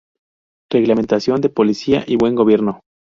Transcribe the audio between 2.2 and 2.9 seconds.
Gobierno.